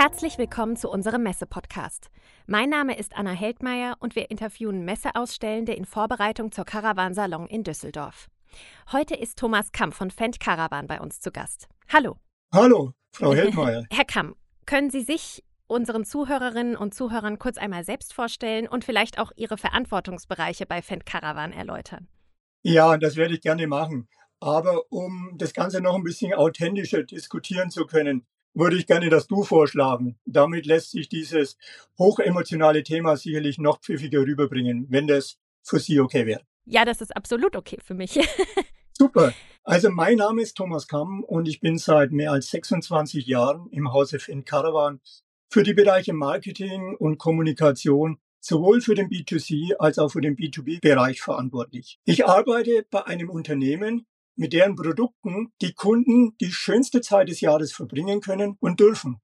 [0.00, 2.12] Herzlich willkommen zu unserem Messe-Podcast.
[2.46, 8.28] Mein Name ist Anna Heldmeier und wir interviewen Messeausstellende in Vorbereitung zur Caravan-Salon in Düsseldorf.
[8.92, 11.66] Heute ist Thomas Kamm von Fendt Caravan bei uns zu Gast.
[11.92, 12.16] Hallo.
[12.54, 13.86] Hallo, Frau Heldmeier.
[13.90, 19.18] Herr Kamm, können Sie sich unseren Zuhörerinnen und Zuhörern kurz einmal selbst vorstellen und vielleicht
[19.18, 22.06] auch Ihre Verantwortungsbereiche bei Fendt Caravan erläutern?
[22.62, 24.06] Ja, das werde ich gerne machen.
[24.38, 29.26] Aber um das Ganze noch ein bisschen authentischer diskutieren zu können, würde ich gerne das
[29.26, 30.18] Du vorschlagen.
[30.24, 31.56] Damit lässt sich dieses
[31.98, 36.42] hochemotionale Thema sicherlich noch pfiffiger rüberbringen, wenn das für Sie okay wäre.
[36.64, 38.18] Ja, das ist absolut okay für mich.
[38.92, 39.32] Super.
[39.64, 43.92] Also mein Name ist Thomas Kamm und ich bin seit mehr als 26 Jahren im
[43.92, 45.00] Hause Finn Caravan
[45.50, 51.20] für die Bereiche Marketing und Kommunikation sowohl für den B2C als auch für den B2B-Bereich
[51.20, 51.98] verantwortlich.
[52.04, 54.06] Ich arbeite bei einem Unternehmen,
[54.38, 59.20] mit deren Produkten die Kunden die schönste Zeit des Jahres verbringen können und dürfen.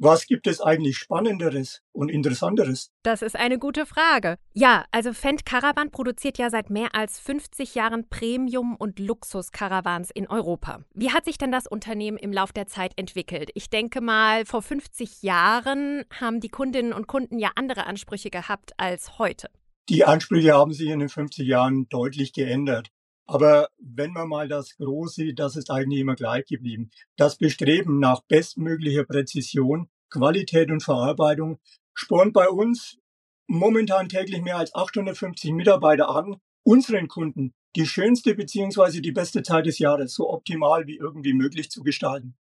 [0.00, 2.92] Was gibt es eigentlich Spannenderes und Interessanteres?
[3.02, 4.36] Das ist eine gute Frage.
[4.52, 10.28] Ja, also Fendt Caravan produziert ja seit mehr als 50 Jahren Premium- und Luxus-Caravans in
[10.28, 10.84] Europa.
[10.94, 13.50] Wie hat sich denn das Unternehmen im Lauf der Zeit entwickelt?
[13.54, 18.74] Ich denke mal, vor 50 Jahren haben die Kundinnen und Kunden ja andere Ansprüche gehabt
[18.76, 19.48] als heute.
[19.88, 22.92] Die Ansprüche haben sich in den 50 Jahren deutlich geändert.
[23.28, 26.90] Aber wenn man mal das Große sieht, das ist eigentlich immer gleich geblieben.
[27.16, 31.58] Das Bestreben nach bestmöglicher Präzision, Qualität und Verarbeitung
[31.92, 32.98] spornt bei uns
[33.46, 39.66] momentan täglich mehr als 850 Mitarbeiter an, unseren Kunden die schönste beziehungsweise die beste Zeit
[39.66, 42.34] des Jahres so optimal wie irgendwie möglich zu gestalten.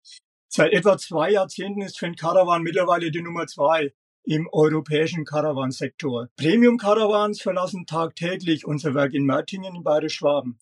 [0.49, 6.29] Seit etwa zwei Jahrzehnten ist Fendt Caravan mittlerweile die Nummer zwei im europäischen Caravan-Sektor.
[6.37, 10.59] Premium-Caravans verlassen tagtäglich unser Werk in Mörtingen in Bayerisch-Schwaben.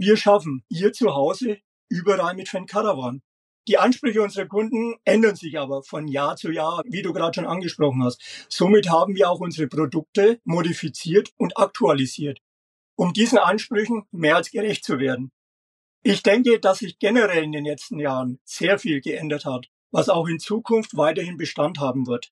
[0.00, 3.20] Wir schaffen ihr zu Hause überall mit Fan Caravan.
[3.66, 7.48] Die Ansprüche unserer Kunden ändern sich aber von Jahr zu Jahr, wie du gerade schon
[7.48, 8.22] angesprochen hast.
[8.48, 12.38] Somit haben wir auch unsere Produkte modifiziert und aktualisiert,
[12.94, 15.32] um diesen Ansprüchen mehr als gerecht zu werden.
[16.04, 20.28] Ich denke, dass sich generell in den letzten Jahren sehr viel geändert hat, was auch
[20.28, 22.30] in Zukunft weiterhin Bestand haben wird.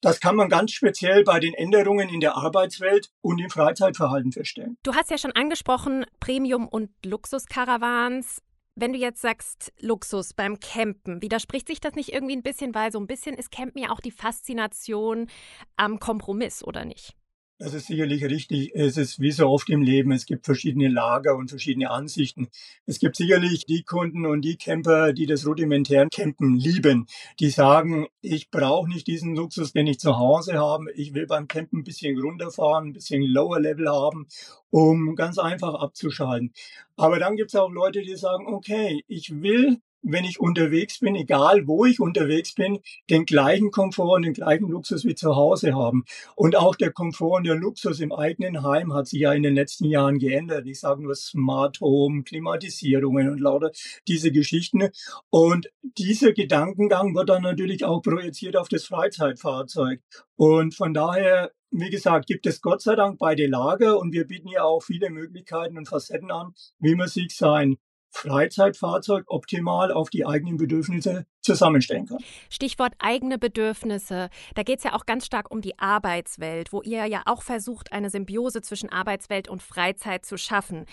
[0.00, 4.78] Das kann man ganz speziell bei den Änderungen in der Arbeitswelt und im Freizeitverhalten feststellen.
[4.82, 8.42] Du hast ja schon angesprochen, Premium- und Luxuskarawans.
[8.76, 12.90] Wenn du jetzt sagst Luxus beim Campen, widerspricht sich das nicht irgendwie ein bisschen, weil
[12.92, 15.28] so ein bisschen ist Campen ja auch die Faszination
[15.76, 17.14] am Kompromiss, oder nicht?
[17.62, 18.74] Das ist sicherlich richtig.
[18.74, 20.12] Es ist wie so oft im Leben.
[20.12, 22.48] Es gibt verschiedene Lager und verschiedene Ansichten.
[22.86, 27.06] Es gibt sicherlich die Kunden und die Camper, die das rudimentäre Campen lieben.
[27.38, 30.90] Die sagen, ich brauche nicht diesen Luxus, den ich zu Hause habe.
[30.94, 34.26] Ich will beim Campen ein bisschen runterfahren, ein bisschen Lower Level haben,
[34.70, 36.54] um ganz einfach abzuschalten.
[36.96, 41.14] Aber dann gibt es auch Leute, die sagen, okay, ich will wenn ich unterwegs bin,
[41.14, 45.74] egal wo ich unterwegs bin, den gleichen Komfort und den gleichen Luxus wie zu Hause
[45.74, 46.04] haben.
[46.36, 49.54] Und auch der Komfort und der Luxus im eigenen Heim hat sich ja in den
[49.54, 50.66] letzten Jahren geändert.
[50.66, 53.70] Ich sage nur Smart Home, Klimatisierungen und lauter
[54.08, 54.88] diese Geschichten.
[55.30, 60.00] Und dieser Gedankengang wird dann natürlich auch projiziert auf das Freizeitfahrzeug.
[60.36, 64.48] Und von daher wie gesagt, gibt es Gott sei Dank beide Lager und wir bieten
[64.48, 67.76] ja auch viele Möglichkeiten und Facetten an, wie man sich sein
[68.10, 72.18] Freizeitfahrzeug optimal auf die eigenen Bedürfnisse zusammenstellen kann.
[72.48, 74.28] Stichwort eigene Bedürfnisse.
[74.54, 77.92] Da geht es ja auch ganz stark um die Arbeitswelt, wo ihr ja auch versucht,
[77.92, 80.86] eine Symbiose zwischen Arbeitswelt und Freizeit zu schaffen.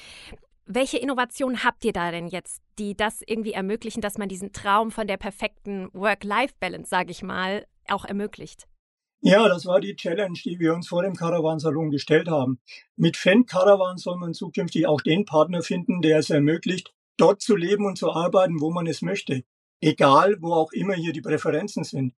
[0.65, 4.91] Welche Innovationen habt ihr da denn jetzt, die das irgendwie ermöglichen, dass man diesen Traum
[4.91, 8.67] von der perfekten Work-Life-Balance, sage ich mal, auch ermöglicht?
[9.21, 12.59] Ja, das war die Challenge, die wir uns vor dem Caravan-Salon gestellt haben.
[12.95, 17.55] Mit Fendt Caravan soll man zukünftig auch den Partner finden, der es ermöglicht, dort zu
[17.55, 19.43] leben und zu arbeiten, wo man es möchte.
[19.81, 22.13] Egal, wo auch immer hier die Präferenzen sind.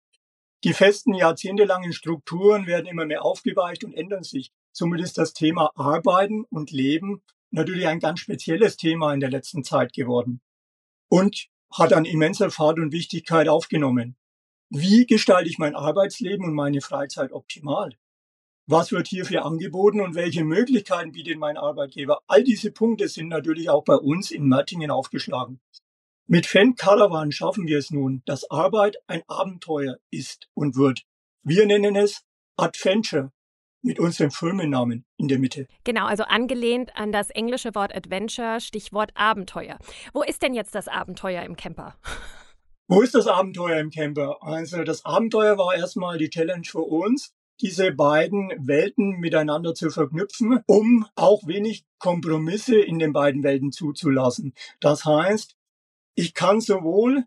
[0.65, 4.53] Die festen jahrzehntelangen Strukturen werden immer mehr aufgeweicht und ändern sich.
[4.73, 9.65] Somit ist das Thema Arbeiten und Leben natürlich ein ganz spezielles Thema in der letzten
[9.65, 10.41] Zeit geworden.
[11.09, 14.17] Und hat an immenser Fahrt und Wichtigkeit aufgenommen.
[14.71, 17.97] Wie gestalte ich mein Arbeitsleben und meine Freizeit optimal?
[18.69, 22.21] Was wird hierfür angeboten und welche Möglichkeiten bietet mein Arbeitgeber.
[22.27, 25.59] All diese Punkte sind natürlich auch bei uns in Mertingen aufgeschlagen.
[26.27, 31.05] Mit Fan Caravan schaffen wir es nun, dass Arbeit ein Abenteuer ist und wird.
[31.43, 32.23] Wir nennen es
[32.59, 33.33] Adventure
[33.81, 35.67] mit unserem Firmennamen in der Mitte.
[35.85, 39.79] Genau, also angelehnt an das englische Wort Adventure, Stichwort Abenteuer.
[40.13, 41.95] Wo ist denn jetzt das Abenteuer im Camper?
[42.87, 44.43] Wo ist das Abenteuer im Camper?
[44.43, 50.61] Also das Abenteuer war erstmal die Challenge für uns, diese beiden Welten miteinander zu verknüpfen,
[50.67, 54.55] um auch wenig Kompromisse in den beiden Welten zuzulassen.
[54.81, 55.57] Das heißt,
[56.15, 57.25] ich kann sowohl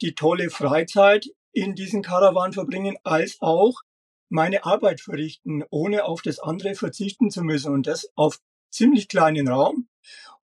[0.00, 3.80] die tolle Freizeit in diesen Karawan verbringen, als auch
[4.28, 8.40] meine Arbeit verrichten, ohne auf das andere verzichten zu müssen und das auf
[8.70, 9.88] ziemlich kleinen Raum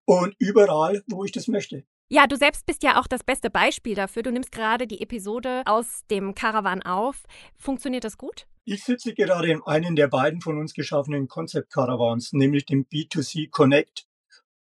[0.04, 1.84] und überall, wo ich das möchte.
[2.08, 4.24] Ja, du selbst bist ja auch das beste Beispiel dafür.
[4.24, 7.22] Du nimmst gerade die Episode aus dem Caravan auf.
[7.56, 8.46] Funktioniert das gut?
[8.72, 13.50] Ich sitze gerade in einem der beiden von uns geschaffenen Concept Caravans, nämlich dem B2C
[13.50, 14.06] Connect.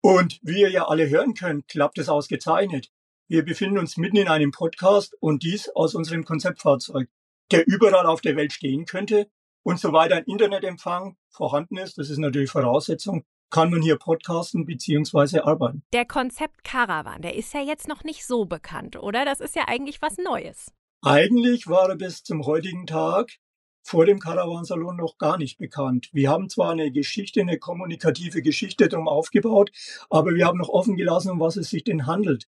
[0.01, 2.91] Und wie ihr ja alle hören könnt, klappt es ausgezeichnet.
[3.29, 7.09] Wir befinden uns mitten in einem Podcast und dies aus unserem Konzeptfahrzeug,
[7.53, 9.31] der überall auf der Welt stehen könnte
[9.63, 15.43] und soweit ein Internetempfang vorhanden ist, das ist natürlich Voraussetzung, kann man hier podcasten bzw.
[15.43, 15.85] arbeiten.
[15.93, 19.25] Der Konzept Caravan, der ist ja jetzt noch nicht so bekannt, oder?
[19.25, 20.73] Das ist ja eigentlich was Neues.
[21.03, 23.39] Eigentlich war er bis zum heutigen Tag
[23.83, 26.09] vor dem Caravansalon noch gar nicht bekannt.
[26.13, 29.71] Wir haben zwar eine Geschichte, eine kommunikative Geschichte drum aufgebaut,
[30.09, 32.47] aber wir haben noch offen gelassen, um was es sich denn handelt.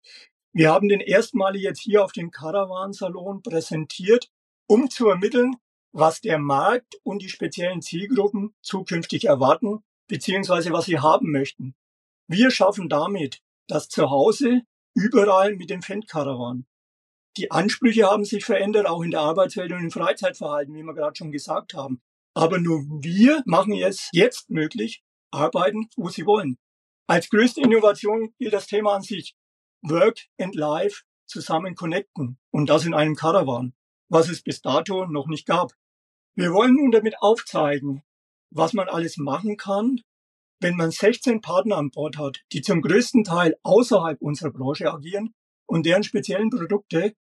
[0.52, 4.30] Wir haben den erstmalig jetzt hier auf dem Caravansalon präsentiert,
[4.66, 5.56] um zu ermitteln,
[5.92, 11.74] was der Markt und die speziellen Zielgruppen zukünftig erwarten beziehungsweise was sie haben möchten.
[12.26, 14.62] Wir schaffen damit das Zuhause
[14.94, 16.66] überall mit dem Fendkarawan.
[17.36, 21.16] Die Ansprüche haben sich verändert, auch in der Arbeitswelt und im Freizeitverhalten, wie wir gerade
[21.16, 22.00] schon gesagt haben.
[22.34, 25.02] Aber nur wir machen es jetzt möglich,
[25.32, 26.58] arbeiten, wo sie wollen.
[27.06, 29.34] Als größte Innovation gilt das Thema an sich.
[29.82, 32.38] Work and Life zusammen connecten.
[32.50, 33.74] Und das in einem Caravan,
[34.08, 35.72] was es bis dato noch nicht gab.
[36.36, 38.02] Wir wollen nun damit aufzeigen,
[38.50, 40.00] was man alles machen kann,
[40.60, 45.34] wenn man 16 Partner an Bord hat, die zum größten Teil außerhalb unserer Branche agieren
[45.66, 47.14] und deren speziellen Produkte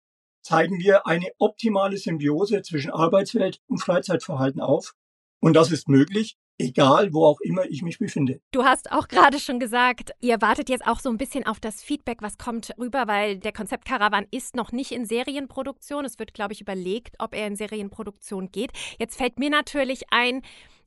[0.41, 4.93] zeigen wir eine optimale Symbiose zwischen Arbeitswelt und Freizeitverhalten auf.
[5.39, 8.39] Und das ist möglich, egal wo auch immer ich mich befinde.
[8.51, 11.81] Du hast auch gerade schon gesagt, ihr wartet jetzt auch so ein bisschen auf das
[11.81, 16.05] Feedback, was kommt rüber, weil der Konzept Caravan ist noch nicht in Serienproduktion.
[16.05, 18.71] Es wird, glaube ich, überlegt, ob er in Serienproduktion geht.
[18.99, 20.41] Jetzt fällt mir natürlich ein,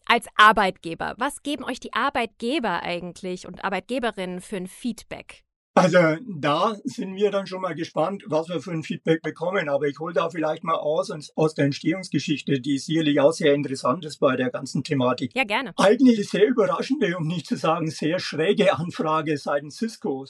[0.06, 5.44] als Arbeitgeber, was geben euch die Arbeitgeber eigentlich und Arbeitgeberinnen für ein Feedback?
[5.76, 9.68] Also da sind wir dann schon mal gespannt, was wir für ein Feedback bekommen.
[9.68, 14.04] Aber ich hole da vielleicht mal aus aus der Entstehungsgeschichte, die sicherlich auch sehr interessant
[14.04, 15.32] ist bei der ganzen Thematik.
[15.34, 15.72] Ja, gerne.
[15.76, 20.26] Eigentlich eine sehr überraschende, um nicht zu sagen sehr schräge Anfrage seitens Cisco.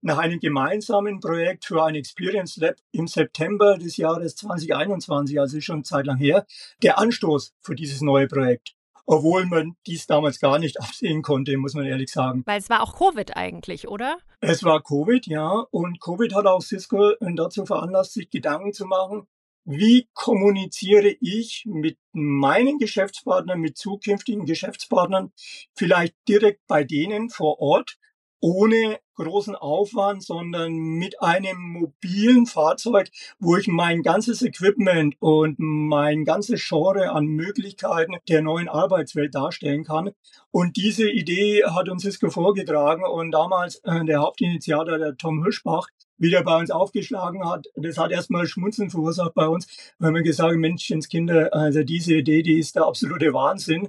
[0.00, 5.84] Nach einem gemeinsamen Projekt für ein Experience Lab im September des Jahres 2021, also schon
[5.84, 6.46] Zeit lang her,
[6.82, 8.75] der Anstoß für dieses neue Projekt
[9.06, 12.42] obwohl man dies damals gar nicht absehen konnte, muss man ehrlich sagen.
[12.44, 14.18] Weil es war auch Covid eigentlich, oder?
[14.40, 15.64] Es war Covid, ja.
[15.70, 19.26] Und Covid hat auch Cisco dazu veranlasst, sich Gedanken zu machen,
[19.64, 25.32] wie kommuniziere ich mit meinen Geschäftspartnern, mit zukünftigen Geschäftspartnern,
[25.74, 27.98] vielleicht direkt bei denen vor Ort,
[28.40, 36.24] ohne großen Aufwand, sondern mit einem mobilen Fahrzeug, wo ich mein ganzes Equipment und mein
[36.24, 40.10] ganzes Genre an Möglichkeiten der neuen Arbeitswelt darstellen kann.
[40.50, 45.88] Und diese Idee hat uns Cisco vorgetragen und damals äh, der Hauptinitiator, der Tom Hirschbach,
[46.18, 47.66] wieder bei uns aufgeschlagen hat.
[47.74, 49.66] Das hat erstmal Schmunzeln verursacht bei uns,
[49.98, 53.88] weil wir gesagt haben, Menschenskinder, also diese Idee, die ist der absolute Wahnsinn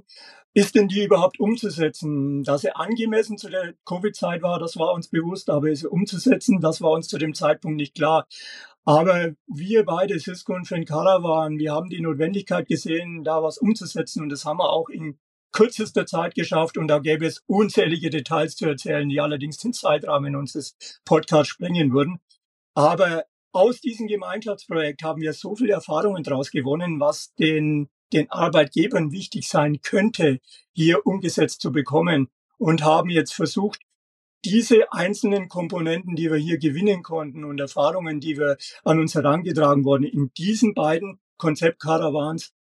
[0.57, 2.41] ist denn die überhaupt umzusetzen?
[2.41, 6.81] Dass sie angemessen zu der Covid-Zeit war, das war uns bewusst, aber sie umzusetzen, das
[6.81, 8.27] war uns zu dem Zeitpunkt nicht klar.
[8.83, 14.23] Aber wir beide, Cisco und Fenkara waren, wir haben die Notwendigkeit gesehen, da was umzusetzen
[14.23, 15.19] und das haben wir auch in
[15.51, 20.35] kürzester Zeit geschafft und da gäbe es unzählige Details zu erzählen, die allerdings den Zeitrahmen
[20.35, 22.19] unseres Podcasts sprengen würden.
[22.73, 29.11] Aber aus diesem Gemeinschaftsprojekt haben wir so viele Erfahrungen daraus gewonnen, was den den Arbeitgebern
[29.11, 30.39] wichtig sein könnte,
[30.73, 33.81] hier umgesetzt zu bekommen und haben jetzt versucht,
[34.45, 39.83] diese einzelnen Komponenten, die wir hier gewinnen konnten und Erfahrungen, die wir an uns herangetragen
[39.83, 42.53] wurden, in diesen beiden Konzeptkarawans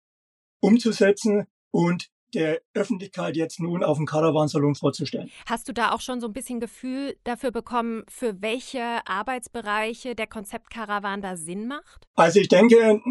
[0.61, 5.31] umzusetzen und der Öffentlichkeit jetzt nun auf dem Caravansalon vorzustellen.
[5.45, 10.27] Hast du da auch schon so ein bisschen Gefühl dafür bekommen, für welche Arbeitsbereiche der
[10.27, 12.07] Konzeptkarawan da Sinn macht?
[12.15, 13.01] Also ich denke,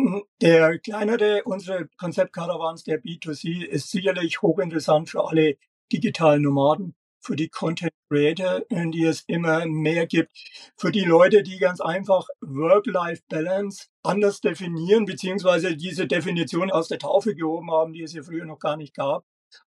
[0.41, 5.57] der kleinere unserer Konzeptkarawans, der B2C, ist sicherlich hochinteressant für alle
[5.93, 10.33] digitalen Nomaden für die Content Creator, die es immer mehr gibt,
[10.77, 17.35] für die Leute, die ganz einfach Work-Life-Balance anders definieren, beziehungsweise diese Definition aus der Taufe
[17.35, 19.25] gehoben haben, die es ja früher noch gar nicht gab.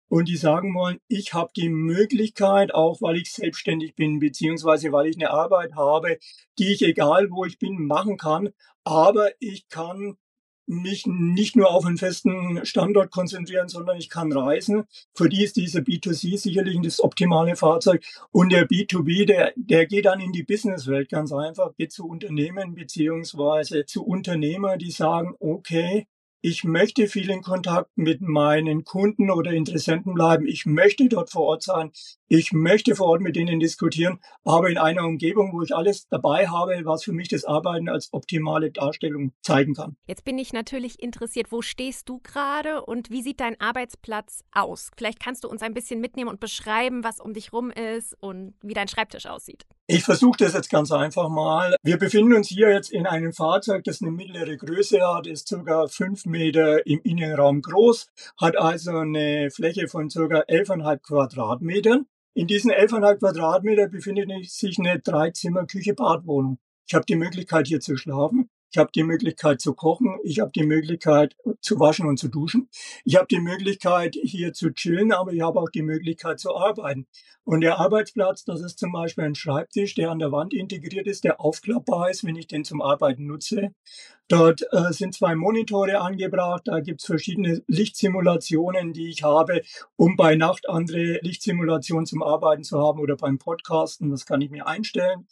[0.09, 5.07] Und die sagen wollen, ich habe die Möglichkeit, auch weil ich selbstständig bin, beziehungsweise weil
[5.07, 6.19] ich eine Arbeit habe,
[6.59, 8.49] die ich egal wo ich bin machen kann,
[8.83, 10.17] aber ich kann
[10.67, 14.83] mich nicht nur auf einen festen Standort konzentrieren, sondern ich kann reisen.
[15.13, 18.03] Für die ist dieser B2C sicherlich das optimale Fahrzeug.
[18.31, 22.75] Und der B2B, der, der geht dann in die Businesswelt ganz einfach, geht zu Unternehmen
[22.75, 26.07] beziehungsweise zu Unternehmer, die sagen, okay,
[26.41, 30.45] ich möchte viel in Kontakt mit meinen Kunden oder Interessenten bleiben.
[30.47, 31.91] Ich möchte dort vor Ort sein.
[32.29, 36.50] Ich möchte vor Ort mit denen diskutieren, aber in einer Umgebung, wo ich alles dabei
[36.50, 39.96] habe, was für mich das Arbeiten als optimale Darstellung zeigen kann.
[40.07, 44.91] Jetzt bin ich natürlich interessiert, wo stehst du gerade und wie sieht dein Arbeitsplatz aus?
[44.98, 48.55] Vielleicht kannst du uns ein bisschen mitnehmen und beschreiben, was um dich rum ist und
[48.62, 49.65] wie dein Schreibtisch aussieht.
[49.89, 51.77] Ich versuche das jetzt ganz einfach mal.
[51.81, 55.88] Wir befinden uns hier jetzt in einem Fahrzeug, das eine mittlere Größe hat, ist circa
[55.88, 58.07] fünf Meter im Innenraum groß,
[58.38, 62.05] hat also eine Fläche von circa 11,5 Quadratmetern.
[62.38, 66.60] In diesen 11,5 Quadratmeter befindet sich eine Dreizimmer-Küche-Badwohnung.
[66.86, 68.51] Ich habe die Möglichkeit hier zu schlafen.
[68.71, 72.69] Ich habe die Möglichkeit zu kochen, ich habe die Möglichkeit zu waschen und zu duschen.
[73.05, 77.07] Ich habe die Möglichkeit hier zu chillen, aber ich habe auch die Möglichkeit zu arbeiten.
[77.45, 81.24] Und der Arbeitsplatz, das ist zum Beispiel ein Schreibtisch, der an der Wand integriert ist,
[81.24, 83.71] der aufklappbar ist, wenn ich den zum Arbeiten nutze.
[84.27, 89.62] Dort äh, sind zwei Monitore angebracht, da gibt's verschiedene Lichtsimulationen, die ich habe,
[89.95, 94.09] um bei Nacht andere Lichtsimulationen zum Arbeiten zu haben oder beim Podcasten.
[94.12, 95.25] Das kann ich mir einstellen.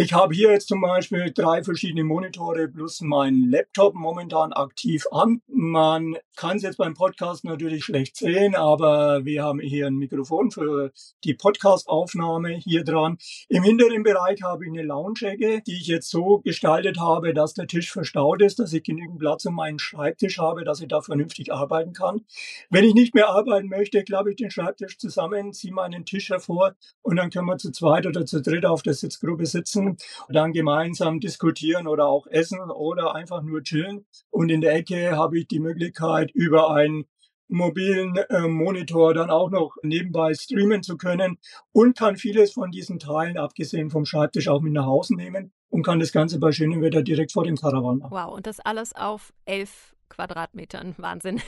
[0.00, 5.42] Ich habe hier jetzt zum Beispiel drei verschiedene Monitore plus meinen Laptop momentan aktiv an.
[5.48, 10.52] Man kann es jetzt beim Podcast natürlich schlecht sehen, aber wir haben hier ein Mikrofon
[10.52, 10.92] für
[11.24, 13.18] die Podcast-Aufnahme hier dran.
[13.48, 17.66] Im hinteren Bereich habe ich eine Lounge-Ecke, die ich jetzt so gestaltet habe, dass der
[17.66, 21.52] Tisch verstaut ist, dass ich genügend Platz um meinen Schreibtisch habe, dass ich da vernünftig
[21.52, 22.24] arbeiten kann.
[22.70, 26.76] Wenn ich nicht mehr arbeiten möchte, klappe ich den Schreibtisch zusammen, ziehe meinen Tisch hervor
[27.02, 30.52] und dann können wir zu zweit oder zu dritt auf der Sitzgruppe sitzen und dann
[30.52, 34.06] gemeinsam diskutieren oder auch essen oder einfach nur chillen.
[34.30, 37.06] Und in der Ecke habe ich die Möglichkeit, über einen
[37.48, 41.38] mobilen äh, Monitor dann auch noch nebenbei streamen zu können
[41.72, 45.82] und kann vieles von diesen Teilen, abgesehen vom Schreibtisch, auch mit nach Hause nehmen und
[45.82, 48.10] kann das Ganze bei schönem Wetter direkt vor dem Caravan machen.
[48.12, 50.94] Wow, und das alles auf elf Quadratmetern.
[50.98, 51.40] Wahnsinn.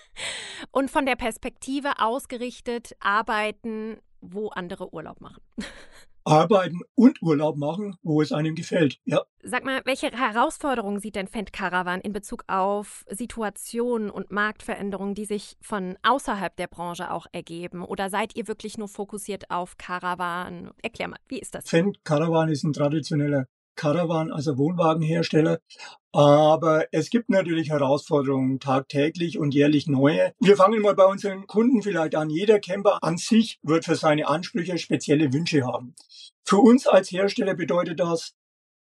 [0.70, 5.42] und von der Perspektive ausgerichtet, arbeiten, wo andere Urlaub machen.
[6.24, 8.98] arbeiten und Urlaub machen, wo es einem gefällt.
[9.04, 9.22] Ja.
[9.42, 15.24] Sag mal, welche Herausforderungen sieht denn Fendt Caravan in Bezug auf Situationen und Marktveränderungen, die
[15.24, 17.84] sich von außerhalb der Branche auch ergeben?
[17.84, 20.70] Oder seid ihr wirklich nur fokussiert auf Caravan?
[20.82, 21.68] Erklär mal, wie ist das?
[21.68, 23.46] Fendt Caravan ist ein traditioneller
[23.76, 25.60] Caravan, also Wohnwagenhersteller.
[26.12, 30.32] Aber es gibt natürlich Herausforderungen tagtäglich und jährlich neue.
[30.40, 32.30] Wir fangen mal bei unseren Kunden vielleicht an.
[32.30, 35.94] Jeder Camper an sich wird für seine Ansprüche spezielle Wünsche haben.
[36.44, 38.34] Für uns als Hersteller bedeutet das,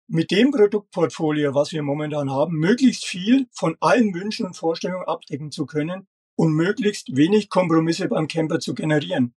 [0.07, 5.49] mit dem Produktportfolio, was wir momentan haben, möglichst viel von allen Wünschen und Vorstellungen abdecken
[5.49, 9.33] zu können und möglichst wenig Kompromisse beim Camper zu generieren.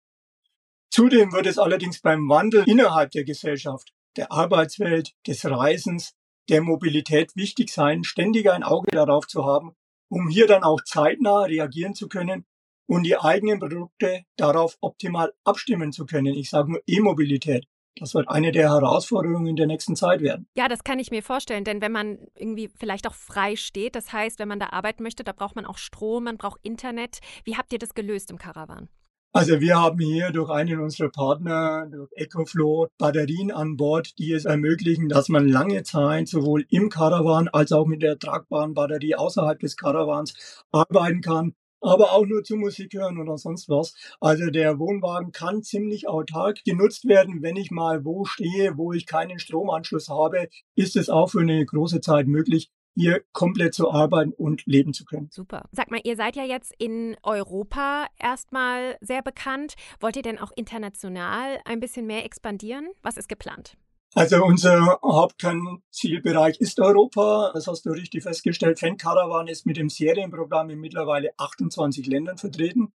[0.90, 6.14] Zudem wird es allerdings beim Wandel innerhalb der Gesellschaft der Arbeitswelt, des Reisens,
[6.50, 9.76] der Mobilität wichtig sein, ständig ein Auge darauf zu haben,
[10.10, 12.46] um hier dann auch zeitnah reagieren zu können
[12.88, 16.34] und die eigenen Produkte darauf optimal abstimmen zu können.
[16.34, 17.66] Ich sage nur E-Mobilität.
[17.98, 20.48] Das wird eine der Herausforderungen in der nächsten Zeit werden.
[20.58, 24.12] Ja, das kann ich mir vorstellen, denn wenn man irgendwie vielleicht auch frei steht, das
[24.12, 27.20] heißt, wenn man da arbeiten möchte, da braucht man auch Strom, man braucht Internet.
[27.46, 28.90] Wie habt ihr das gelöst im Caravan?
[29.38, 34.46] Also wir haben hier durch einen unserer Partner, durch EcoFlow, Batterien an Bord, die es
[34.46, 39.60] ermöglichen, dass man lange Zeit sowohl im Caravan als auch mit der tragbaren Batterie außerhalb
[39.60, 43.94] des Caravans arbeiten kann aber auch nur zu Musik hören oder sonst was.
[44.20, 47.44] Also der Wohnwagen kann ziemlich autark genutzt werden.
[47.44, 51.64] Wenn ich mal wo stehe, wo ich keinen Stromanschluss habe, ist es auch für eine
[51.64, 55.30] große Zeit möglich, hier komplett zu arbeiten und leben zu können.
[55.32, 55.66] Super.
[55.72, 59.76] Sag mal, ihr seid ja jetzt in Europa erstmal sehr bekannt.
[60.00, 62.90] Wollt ihr denn auch international ein bisschen mehr expandieren?
[63.04, 63.78] Was ist geplant?
[64.14, 67.52] Also unser Hauptkernzielbereich ist Europa.
[67.54, 68.80] Das hast du richtig festgestellt.
[68.80, 72.94] Fan Caravan ist mit dem Serienprogramm in mittlerweile 28 Ländern vertreten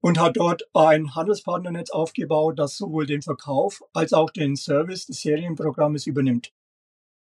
[0.00, 5.20] und hat dort ein Handelspartnernetz aufgebaut, das sowohl den Verkauf als auch den Service des
[5.20, 6.52] Serienprogrammes übernimmt.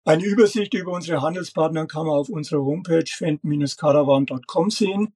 [0.04, 5.14] Eine Übersicht über unsere Handelspartner kann man auf unserer Homepage fend-caravan.com sehen.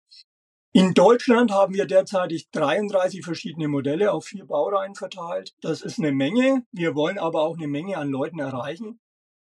[0.74, 5.54] In Deutschland haben wir derzeitig 33 verschiedene Modelle auf vier Baureihen verteilt.
[5.60, 6.64] Das ist eine Menge.
[6.72, 8.98] Wir wollen aber auch eine Menge an Leuten erreichen.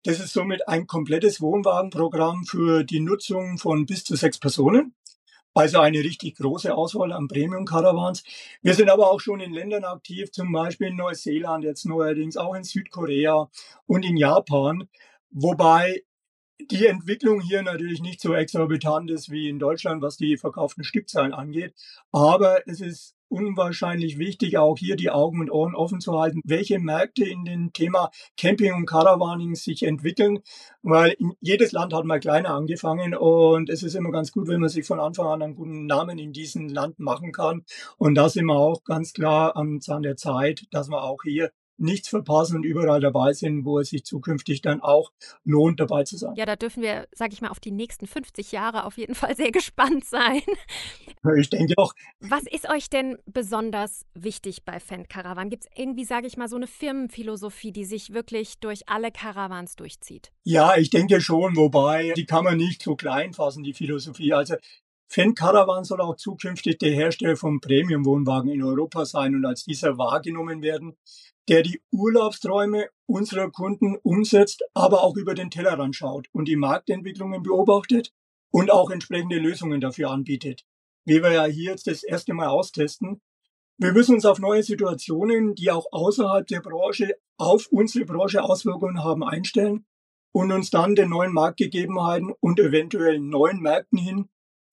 [0.03, 4.95] Das ist somit ein komplettes Wohnwagenprogramm für die Nutzung von bis zu sechs Personen.
[5.53, 8.23] Also eine richtig große Auswahl an Premium-Caravans.
[8.61, 12.53] Wir sind aber auch schon in Ländern aktiv, zum Beispiel in Neuseeland, jetzt neuerdings auch
[12.53, 13.49] in Südkorea
[13.85, 14.87] und in Japan.
[15.31, 16.03] Wobei
[16.59, 21.33] die Entwicklung hier natürlich nicht so exorbitant ist wie in Deutschland, was die verkauften Stückzahlen
[21.33, 21.73] angeht.
[22.11, 26.79] Aber es ist unwahrscheinlich wichtig, auch hier die Augen und Ohren offen zu halten, welche
[26.79, 30.39] Märkte in dem Thema Camping und Caravaning sich entwickeln,
[30.81, 34.69] weil jedes Land hat mal kleiner angefangen und es ist immer ganz gut, wenn man
[34.69, 37.65] sich von Anfang an einen guten Namen in diesem Land machen kann.
[37.97, 41.51] Und da sind wir auch ganz klar am Zahn der Zeit, dass wir auch hier
[41.77, 45.11] nichts verpassen und überall dabei sind, wo es sich zukünftig dann auch
[45.43, 46.33] lohnt, dabei zu sein.
[46.35, 49.35] Ja, da dürfen wir, sage ich mal, auf die nächsten 50 Jahre auf jeden Fall
[49.35, 50.41] sehr gespannt sein.
[51.37, 51.93] Ich denke auch.
[52.19, 55.49] Was ist euch denn besonders wichtig bei Fan Caravan?
[55.49, 59.75] Gibt es irgendwie, sage ich mal, so eine Firmenphilosophie, die sich wirklich durch alle Caravans
[59.75, 60.31] durchzieht?
[60.43, 64.33] Ja, ich denke schon, wobei die kann man nicht so klein fassen, die Philosophie.
[64.33, 64.55] Also
[65.09, 69.97] Fan Caravan soll auch zukünftig der Hersteller von Premium-Wohnwagen in Europa sein und als dieser
[69.97, 70.97] wahrgenommen werden,
[71.47, 77.41] der die Urlaubsträume unserer Kunden umsetzt, aber auch über den Tellerrand schaut und die Marktentwicklungen
[77.41, 78.13] beobachtet
[78.51, 80.65] und auch entsprechende Lösungen dafür anbietet.
[81.05, 83.21] Wie wir ja hier jetzt das erste Mal austesten.
[83.77, 89.03] Wir müssen uns auf neue Situationen, die auch außerhalb der Branche auf unsere Branche Auswirkungen
[89.03, 89.85] haben, einstellen
[90.33, 94.29] und uns dann den neuen Marktgegebenheiten und eventuell neuen Märkten hin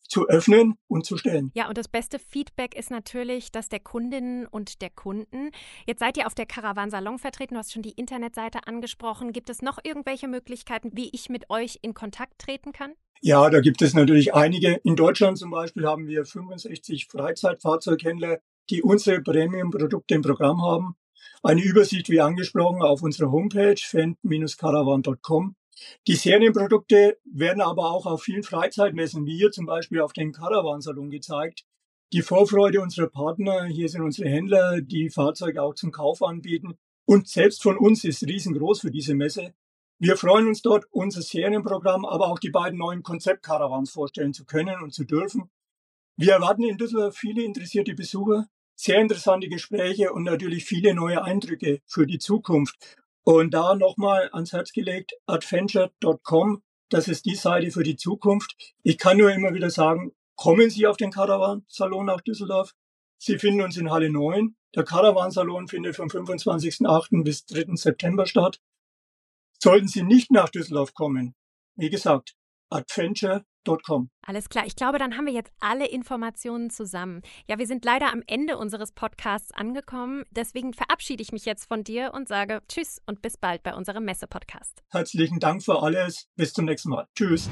[0.09, 1.51] zu öffnen und zu stellen.
[1.55, 5.51] Ja, und das beste Feedback ist natürlich das der Kundinnen und der Kunden.
[5.87, 7.55] Jetzt seid ihr auf der Caravan Salon vertreten.
[7.55, 9.33] Du hast schon die Internetseite angesprochen.
[9.33, 12.93] Gibt es noch irgendwelche Möglichkeiten, wie ich mit euch in Kontakt treten kann?
[13.21, 14.75] Ja, da gibt es natürlich einige.
[14.85, 18.39] In Deutschland zum Beispiel haben wir 65 Freizeitfahrzeughändler,
[18.71, 20.97] die unsere Premium-Produkte im Programm haben.
[21.43, 25.57] Eine Übersicht, wie angesprochen, auf unserer Homepage fend-caravan.com.
[26.07, 31.11] Die Serienprodukte werden aber auch auf vielen Freizeitmessen, wie hier zum Beispiel auf dem Caravan-Salon
[31.11, 31.65] gezeigt.
[32.13, 36.75] Die Vorfreude unserer Partner, hier sind unsere Händler, die Fahrzeuge auch zum Kauf anbieten.
[37.07, 39.55] Und selbst von uns ist riesengroß für diese Messe.
[39.99, 44.83] Wir freuen uns dort, unser Serienprogramm, aber auch die beiden neuen Konzept-Caravans vorstellen zu können
[44.83, 45.51] und zu dürfen.
[46.17, 51.81] Wir erwarten in Düsseldorf viele interessierte Besucher, sehr interessante Gespräche und natürlich viele neue Eindrücke
[51.87, 52.97] für die Zukunft.
[53.25, 58.55] Und da nochmal ans Herz gelegt, adventure.com, das ist die Seite für die Zukunft.
[58.83, 62.75] Ich kann nur immer wieder sagen, kommen Sie auf den Caravan-Salon nach Düsseldorf.
[63.19, 64.57] Sie finden uns in Halle 9.
[64.75, 67.25] Der Caravan-Salon findet vom 25.08.
[67.25, 67.75] bis 3.
[67.77, 68.61] September statt.
[69.59, 71.35] Sollten Sie nicht nach Düsseldorf kommen,
[71.77, 72.37] wie gesagt,
[72.69, 73.54] adventure Com.
[74.27, 77.23] Alles klar, ich glaube, dann haben wir jetzt alle Informationen zusammen.
[77.49, 80.25] Ja, wir sind leider am Ende unseres Podcasts angekommen.
[80.31, 84.05] Deswegen verabschiede ich mich jetzt von dir und sage Tschüss und bis bald bei unserem
[84.05, 84.83] Messe-Podcast.
[84.91, 86.29] Herzlichen Dank für alles.
[86.37, 87.07] Bis zum nächsten Mal.
[87.15, 87.49] Tschüss.